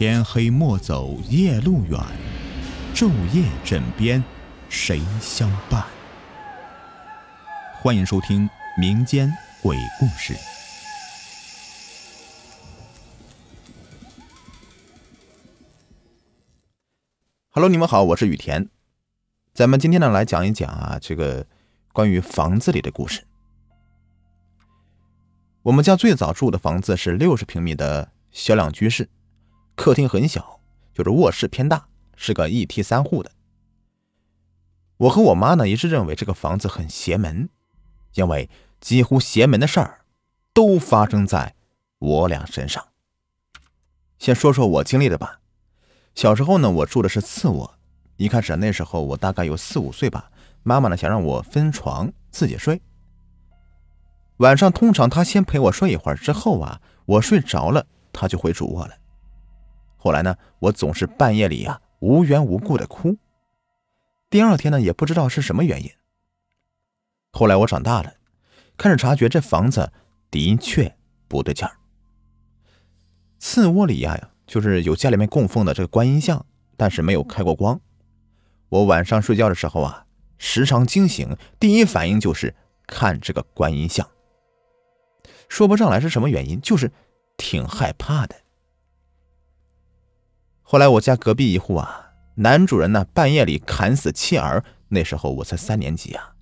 [0.00, 2.00] 天黑莫走夜路远，
[2.94, 4.24] 昼夜枕边
[4.70, 5.84] 谁相伴？
[7.74, 9.30] 欢迎收听民间
[9.62, 10.34] 鬼故事。
[17.50, 18.70] Hello，你们好，我是雨田。
[19.52, 21.46] 咱们今天呢来讲一讲啊，这个
[21.92, 23.26] 关于房子里的故事。
[25.64, 29.10] 我们家最早住的房子是六十平米的小两居室。
[29.80, 30.60] 客厅很小，
[30.92, 33.30] 就是卧室偏大，是个一梯三户的。
[34.98, 37.48] 我和我妈呢一直认为这个房子很邪门，
[38.12, 40.04] 因为几乎邪门的事儿
[40.52, 41.54] 都发生在
[41.98, 42.88] 我俩身上。
[44.18, 45.40] 先说说我经历的吧。
[46.14, 47.78] 小时候呢，我住的是次卧。
[48.18, 50.30] 一开始那时候我大概有四五岁吧，
[50.62, 52.82] 妈妈呢想让我分床自己睡。
[54.36, 58.99] 晚上通常她先陪我睡一会儿，之后啊，我睡着了，她就回主卧了。
[60.02, 63.18] 后来呢，我总是半夜里呀无缘无故的哭。
[64.30, 65.90] 第二天呢，也不知道是什么原因。
[67.32, 68.14] 后来我长大了，
[68.78, 69.92] 开始察觉这房子
[70.30, 70.96] 的确
[71.28, 71.76] 不对劲儿。
[73.38, 76.46] 次卧里呀呀，就是有家里面供奉的这个观音像，
[76.78, 77.78] 但是没有开过光。
[78.70, 80.06] 我晚上睡觉的时候啊，
[80.38, 82.54] 时常惊醒，第一反应就是
[82.86, 84.08] 看这个观音像。
[85.48, 86.90] 说不上来是什么原因，就是
[87.36, 88.36] 挺害怕的。
[90.72, 96.36] 后来我家隔壁一户啊，男主人呢半夜里砍死妻儿，那时候我才三年级啊，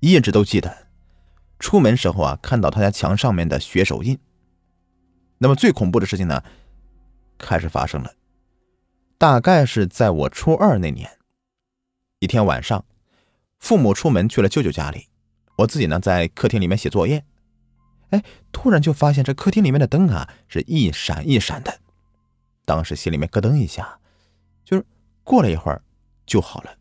[0.00, 0.88] 一直都记得。
[1.58, 4.18] 出门时候啊，看到他家墙上面的血手印。
[5.36, 6.42] 那么最恐怖的事情呢，
[7.36, 8.14] 开始发生了。
[9.18, 11.18] 大概是在我初二那年，
[12.20, 12.82] 一天晚上，
[13.58, 15.08] 父母出门去了舅舅家里，
[15.58, 17.22] 我自己呢在客厅里面写作业。
[18.12, 21.81] 哎，突然就发现这客厅里面的灯啊是一闪一闪的。
[22.64, 23.98] 当时心里面咯噔一下，
[24.64, 24.84] 就是
[25.24, 25.82] 过了一会儿
[26.24, 26.78] 就好了。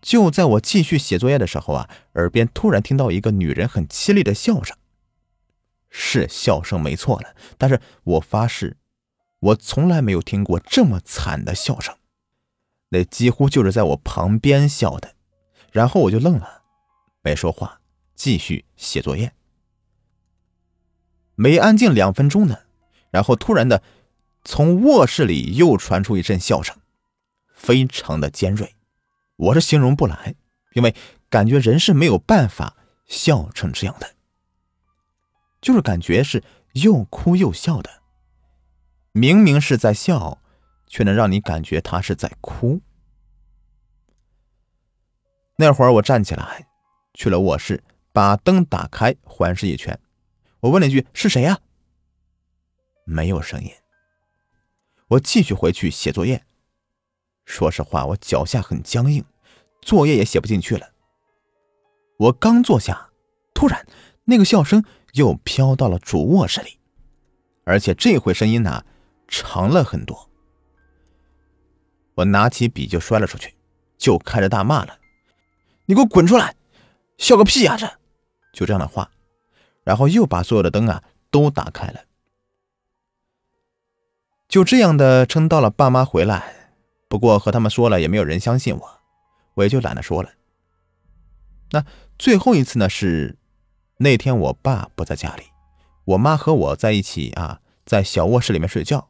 [0.00, 4.76] 就在我继续写作业的时候啊，耳边突然听到一个女人很凄厉的笑声，
[5.90, 7.36] 是笑声没错了。
[7.56, 8.78] 但是我发誓，
[9.38, 11.96] 我从来没有听过这么惨的笑声，
[12.88, 15.14] 那几乎就是在我旁边笑的。
[15.70, 16.64] 然后我就愣了，
[17.22, 17.80] 没说话，
[18.14, 19.32] 继续写作业。
[21.34, 22.58] 没安静两分钟呢。
[23.12, 23.82] 然后突然的，
[24.42, 26.76] 从卧室里又传出一阵笑声，
[27.54, 28.74] 非常的尖锐，
[29.36, 30.34] 我是形容不来，
[30.72, 30.94] 因为
[31.28, 32.74] 感觉人是没有办法
[33.06, 34.14] 笑成这样的，
[35.60, 36.42] 就是感觉是
[36.72, 38.02] 又哭又笑的，
[39.12, 40.38] 明明是在笑，
[40.86, 42.80] 却能让你感觉他是在哭。
[45.56, 46.66] 那会儿我站起来，
[47.12, 50.00] 去了卧室，把灯打开，环视一圈，
[50.60, 51.60] 我问了一句：“是谁呀？”
[53.04, 53.70] 没有声音。
[55.08, 56.44] 我继续回去写作业。
[57.44, 59.24] 说实话，我脚下很僵硬，
[59.80, 60.90] 作业也写不进去了。
[62.18, 63.10] 我刚坐下，
[63.52, 63.86] 突然
[64.24, 66.78] 那个笑声又飘到了主卧室里，
[67.64, 68.84] 而且这回声音呢
[69.26, 70.30] 长了很多。
[72.14, 73.54] 我拿起笔就摔了出去，
[73.98, 74.98] 就开着大骂了
[75.86, 76.54] ：“你给我滚出来！
[77.18, 77.76] 笑个屁呀！
[77.76, 77.86] 这
[78.52, 79.10] 就这样的话。”
[79.82, 82.00] 然后又把所有的灯啊都打开了。
[84.52, 86.74] 就这样的撑到了爸妈回来，
[87.08, 89.00] 不过和他们说了也没有人相信我，
[89.54, 90.28] 我也就懒得说了。
[91.70, 91.86] 那
[92.18, 93.38] 最后一次呢是
[93.96, 95.44] 那天我爸不在家里，
[96.04, 99.08] 我妈和我在一起啊，在小卧室里面睡觉。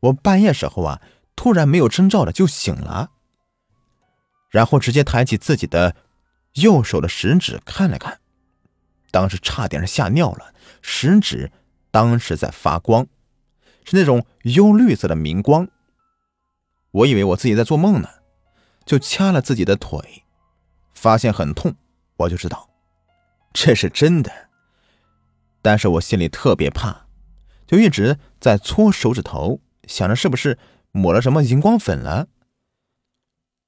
[0.00, 1.02] 我半夜时候啊，
[1.36, 3.10] 突然没有征兆的就醒了，
[4.48, 5.94] 然后直接抬起自己的
[6.54, 8.18] 右手的食指看了看，
[9.10, 11.52] 当时差点是吓尿了，食指
[11.90, 13.06] 当时在发光。
[13.84, 15.68] 是那种幽绿色的明光，
[16.90, 18.08] 我以为我自己在做梦呢，
[18.84, 20.24] 就掐了自己的腿，
[20.92, 21.74] 发现很痛，
[22.16, 22.70] 我就知道
[23.52, 24.30] 这是真的。
[25.60, 27.06] 但是我心里特别怕，
[27.66, 30.58] 就一直在搓手指头，想着是不是
[30.90, 32.28] 抹了什么荧光粉了。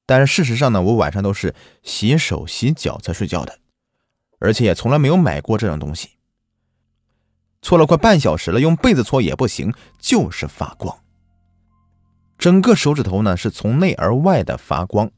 [0.06, 3.58] 但是事实上呢，我晚上都是洗手洗脚才睡觉的，
[4.38, 6.13] 而且也从来没有买过这种东西。
[7.64, 10.98] 搓了快半小时了，用被子搓也不行，就是发光。
[12.36, 15.10] 整个手指头呢是从内而外的发光。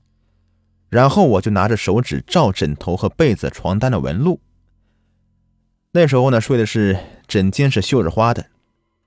[0.88, 4.40] 然后我就拿着手指照枕头和被子、床单的纹路。
[5.90, 6.96] 那时候呢睡的是
[7.26, 8.46] 枕巾是绣着花的，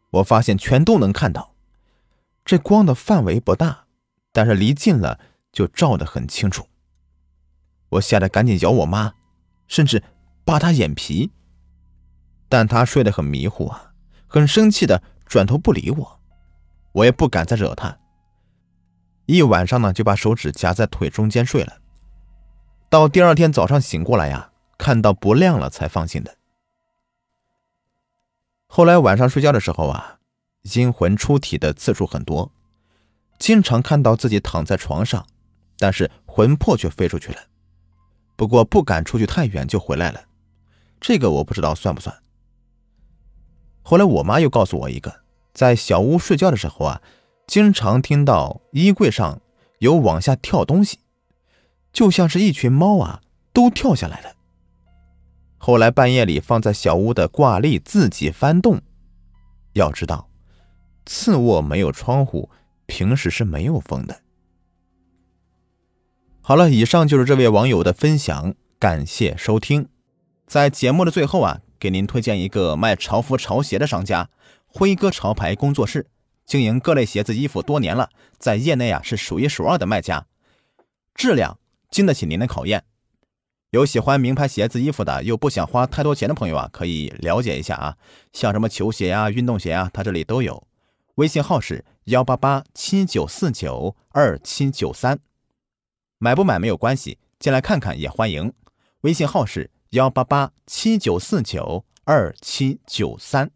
[0.10, 1.56] 我发现全都能看到。
[2.44, 3.86] 这光的范围不大，
[4.34, 5.18] 但是离近了
[5.54, 6.68] 就照得很清楚。
[7.88, 9.14] 我吓得赶紧咬我妈，
[9.70, 10.04] 甚至
[10.44, 11.32] 扒她眼皮。
[12.50, 13.94] 但他睡得很迷糊啊，
[14.28, 16.19] 很生气的转头不理我，
[16.94, 17.98] 我也不敢再惹他。
[19.28, 21.78] 一晚上呢，就把手指夹在腿中间睡了。
[22.90, 26.36] 到第二天早上醒过来呀，看到不亮了才放心的。
[28.66, 30.18] 后来晚上睡觉的时候啊，
[30.74, 32.52] 阴魂出体的次数很多，
[33.38, 35.28] 经常看到自己躺在床上，
[35.78, 37.40] 但是魂魄却飞出去了。
[38.36, 40.24] 不过不敢出去太远就回来了，
[41.00, 42.16] 这个我不知道算不算。
[43.90, 45.22] 后来我妈又告诉我一个，
[45.52, 47.02] 在小屋睡觉的时候啊，
[47.48, 49.42] 经常听到衣柜上
[49.80, 51.00] 有往下跳东西，
[51.92, 53.22] 就像是一群猫啊
[53.52, 54.36] 都跳下来了。
[55.58, 58.80] 后来半夜里放在小屋的挂历自己翻动，
[59.74, 60.30] 要知道，
[61.08, 62.52] 次卧没有窗户，
[62.86, 64.20] 平时是没有风的。
[66.42, 69.90] 好了，以上就是这位网友的分享，感谢收听。
[70.46, 71.62] 在节目的最后啊。
[71.80, 74.30] 给您推荐一个卖潮服潮鞋的商家——
[74.68, 76.08] 辉哥潮牌工作室，
[76.46, 80.28] 经营各类鞋子衣服多年了，在业内啊是数一数二的卖家，
[81.16, 81.58] 质量
[81.90, 82.84] 经得起您的考验。
[83.72, 87.98] 有喜欢名牌鞋子衣服的，又不想花太多钱的朋友啊，可以了解一下啊，
[88.34, 90.68] 像什么球鞋啊、运动鞋啊，他这里都有。
[91.16, 95.20] 微信号是幺八八七九四九二七九三，
[96.18, 98.54] 买不买没有关系，进来看看也欢迎。
[99.02, 99.72] 微信号是。
[99.92, 103.50] 幺八八七九四九二七九三。